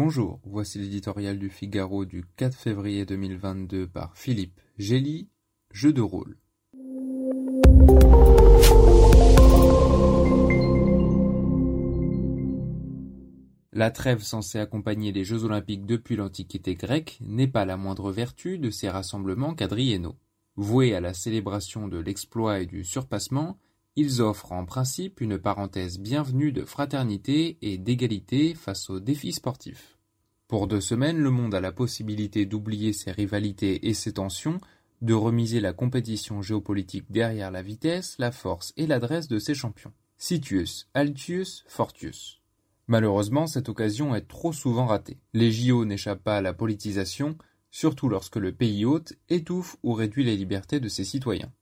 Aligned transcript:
Bonjour, 0.00 0.38
voici 0.44 0.78
l'éditorial 0.78 1.40
du 1.40 1.50
Figaro 1.50 2.04
du 2.04 2.24
4 2.36 2.54
février 2.54 3.04
2022 3.04 3.88
par 3.88 4.16
Philippe 4.16 4.60
Gély, 4.78 5.28
Jeu 5.72 5.92
de 5.92 6.00
rôle. 6.00 6.38
La 13.72 13.90
trêve 13.90 14.22
censée 14.22 14.60
accompagner 14.60 15.10
les 15.10 15.24
Jeux 15.24 15.42
olympiques 15.42 15.84
depuis 15.84 16.14
l'Antiquité 16.14 16.76
grecque 16.76 17.18
n'est 17.20 17.48
pas 17.48 17.64
la 17.64 17.76
moindre 17.76 18.12
vertu 18.12 18.60
de 18.60 18.70
ces 18.70 18.88
rassemblements 18.88 19.56
quadriennaux. 19.56 20.16
Voués 20.54 20.94
à 20.94 21.00
la 21.00 21.12
célébration 21.12 21.88
de 21.88 21.98
l'exploit 21.98 22.60
et 22.60 22.66
du 22.66 22.84
surpassement, 22.84 23.58
ils 23.98 24.22
offrent 24.22 24.52
en 24.52 24.64
principe 24.64 25.20
une 25.20 25.38
parenthèse 25.38 25.98
bienvenue 25.98 26.52
de 26.52 26.64
fraternité 26.64 27.58
et 27.62 27.78
d'égalité 27.78 28.54
face 28.54 28.90
aux 28.90 29.00
défis 29.00 29.32
sportifs. 29.32 29.98
Pour 30.46 30.68
deux 30.68 30.80
semaines, 30.80 31.18
le 31.18 31.32
monde 31.32 31.52
a 31.52 31.60
la 31.60 31.72
possibilité 31.72 32.46
d'oublier 32.46 32.92
ses 32.92 33.10
rivalités 33.10 33.88
et 33.88 33.94
ses 33.94 34.12
tensions, 34.12 34.60
de 35.02 35.14
remiser 35.14 35.58
la 35.58 35.72
compétition 35.72 36.42
géopolitique 36.42 37.10
derrière 37.10 37.50
la 37.50 37.60
vitesse, 37.60 38.14
la 38.20 38.30
force 38.30 38.72
et 38.76 38.86
l'adresse 38.86 39.26
de 39.26 39.40
ses 39.40 39.54
champions. 39.54 39.92
Sitius, 40.16 40.88
Altius, 40.94 41.64
Fortius. 41.66 42.40
Malheureusement, 42.86 43.48
cette 43.48 43.68
occasion 43.68 44.14
est 44.14 44.28
trop 44.28 44.52
souvent 44.52 44.86
ratée. 44.86 45.18
Les 45.34 45.50
JO 45.50 45.84
n'échappent 45.84 46.22
pas 46.22 46.36
à 46.36 46.40
la 46.40 46.52
politisation, 46.52 47.36
surtout 47.72 48.08
lorsque 48.08 48.36
le 48.36 48.52
pays 48.52 48.84
hôte 48.84 49.14
étouffe 49.28 49.76
ou 49.82 49.92
réduit 49.92 50.22
les 50.22 50.36
libertés 50.36 50.78
de 50.78 50.88
ses 50.88 51.04
citoyens. 51.04 51.52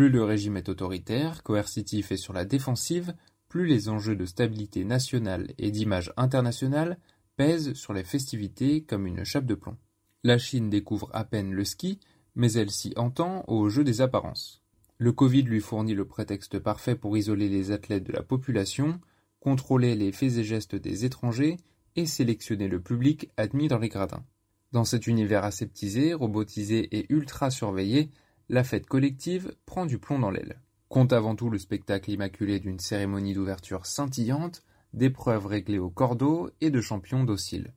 Plus 0.00 0.08
le 0.08 0.24
régime 0.24 0.56
est 0.56 0.70
autoritaire, 0.70 1.42
coercitif 1.42 2.10
et 2.10 2.16
sur 2.16 2.32
la 2.32 2.46
défensive, 2.46 3.12
plus 3.50 3.66
les 3.66 3.90
enjeux 3.90 4.16
de 4.16 4.24
stabilité 4.24 4.82
nationale 4.82 5.52
et 5.58 5.70
d'image 5.70 6.10
internationale 6.16 6.98
pèsent 7.36 7.74
sur 7.74 7.92
les 7.92 8.02
festivités 8.02 8.82
comme 8.82 9.06
une 9.06 9.24
chape 9.24 9.44
de 9.44 9.54
plomb. 9.54 9.76
La 10.24 10.38
Chine 10.38 10.70
découvre 10.70 11.10
à 11.12 11.24
peine 11.24 11.52
le 11.52 11.66
ski, 11.66 12.00
mais 12.34 12.54
elle 12.54 12.70
s'y 12.70 12.94
entend 12.96 13.44
au 13.46 13.68
jeu 13.68 13.84
des 13.84 14.00
apparences. 14.00 14.62
Le 14.96 15.12
Covid 15.12 15.42
lui 15.42 15.60
fournit 15.60 15.92
le 15.92 16.06
prétexte 16.06 16.58
parfait 16.58 16.96
pour 16.96 17.18
isoler 17.18 17.50
les 17.50 17.70
athlètes 17.70 18.04
de 18.04 18.12
la 18.14 18.22
population, 18.22 18.98
contrôler 19.38 19.96
les 19.96 20.12
faits 20.12 20.38
et 20.38 20.44
gestes 20.44 20.76
des 20.76 21.04
étrangers 21.04 21.58
et 21.96 22.06
sélectionner 22.06 22.68
le 22.68 22.80
public 22.80 23.28
admis 23.36 23.68
dans 23.68 23.78
les 23.78 23.90
gradins. 23.90 24.24
Dans 24.72 24.86
cet 24.86 25.06
univers 25.06 25.44
aseptisé, 25.44 26.14
robotisé 26.14 26.88
et 26.96 27.04
ultra 27.12 27.50
surveillé, 27.50 28.10
la 28.50 28.64
fête 28.64 28.86
collective 28.86 29.54
prend 29.64 29.86
du 29.86 29.98
plomb 29.98 30.18
dans 30.18 30.30
l'aile. 30.32 30.60
Compte 30.88 31.12
avant 31.12 31.36
tout 31.36 31.50
le 31.50 31.58
spectacle 31.58 32.10
immaculé 32.10 32.58
d'une 32.58 32.80
cérémonie 32.80 33.32
d'ouverture 33.32 33.86
scintillante, 33.86 34.64
d'épreuves 34.92 35.46
réglées 35.46 35.78
au 35.78 35.88
cordeau 35.88 36.50
et 36.60 36.70
de 36.70 36.80
champions 36.80 37.22
dociles. 37.22 37.72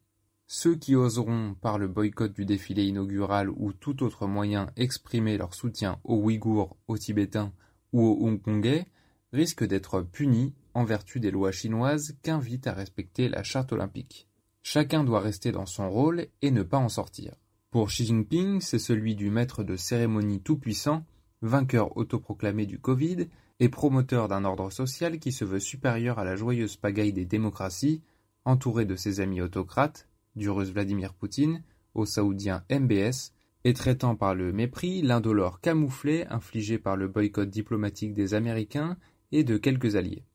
Ceux 0.48 0.76
qui 0.76 0.96
oseront, 0.96 1.56
par 1.62 1.78
le 1.78 1.88
boycott 1.88 2.34
du 2.34 2.46
défilé 2.46 2.86
inaugural 2.86 3.52
ou 3.52 3.72
tout 3.72 4.02
autre 4.02 4.26
moyen, 4.26 4.72
exprimer 4.76 5.38
leur 5.38 5.54
soutien 5.54 6.00
aux 6.04 6.18
Ouïghours, 6.18 6.76
aux 6.88 6.98
Tibétains 6.98 7.54
ou 7.92 8.02
aux 8.02 8.28
Hongkongais, 8.28 8.88
risquent 9.32 9.68
d'être 9.68 10.02
punis 10.02 10.56
en 10.74 10.86
vertu 10.86 11.20
des 11.20 11.30
lois 11.30 11.52
chinoises 11.52 12.16
qu'invite 12.24 12.66
à 12.66 12.74
respecter 12.74 13.30
la 13.30 13.44
charte 13.44 13.74
olympique. 13.74 14.28
Chacun 14.64 15.04
doit 15.04 15.20
rester 15.20 15.52
dans 15.52 15.68
son 15.68 15.92
rôle 15.92 16.26
et 16.42 16.50
ne 16.50 16.64
pas 16.64 16.80
en 16.80 16.90
sortir. 16.90 17.36
Pour 17.74 17.88
Xi 17.88 18.06
Jinping, 18.06 18.62
c'est 18.62 18.78
celui 18.78 19.16
du 19.16 19.32
maître 19.32 19.64
de 19.64 19.76
cérémonie 19.76 20.42
tout-puissant, 20.42 21.08
vainqueur 21.42 21.98
autoproclamé 21.98 22.68
du 22.68 22.78
Covid 22.78 23.30
et 23.60 23.68
promoteur 23.68 24.28
d'un 24.28 24.46
ordre 24.46 24.70
social 24.70 25.18
qui 25.18 25.32
se 25.32 25.44
veut 25.44 25.60
supérieur 25.60 26.20
à 26.20 26.24
la 26.24 26.36
joyeuse 26.36 26.78
pagaille 26.78 27.14
des 27.14 27.26
démocraties, 27.26 28.04
entouré 28.46 28.86
de 28.86 28.96
ses 28.96 29.22
amis 29.22 29.42
autocrates, 29.42 30.08
du 30.36 30.52
russe 30.52 30.70
Vladimir 30.70 31.16
Poutine, 31.16 31.64
au 31.96 32.06
saoudien 32.06 32.64
MBS, 32.70 33.34
et 33.64 33.74
traitant 33.74 34.16
par 34.16 34.36
le 34.36 34.54
mépris 34.54 35.02
l'indolore 35.02 35.60
camouflé 35.60 36.28
infligé 36.30 36.78
par 36.78 36.96
le 36.96 37.08
boycott 37.08 37.50
diplomatique 37.50 38.14
des 38.14 38.36
Américains 38.36 38.98
et 39.32 39.44
de 39.44 39.58
quelques 39.58 39.96
alliés. 39.96 40.26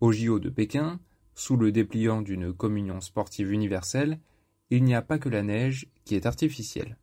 Au 0.00 0.12
JO 0.12 0.38
de 0.38 0.48
Pékin, 0.48 1.00
sous 1.34 1.56
le 1.56 1.72
dépliant 1.72 2.22
d'une 2.22 2.52
communion 2.52 3.00
sportive 3.00 3.50
universelle, 3.50 4.20
il 4.76 4.84
n'y 4.84 4.94
a 4.94 5.02
pas 5.02 5.18
que 5.18 5.28
la 5.28 5.42
neige 5.42 5.86
qui 6.04 6.16
est 6.16 6.26
artificielle. 6.26 6.96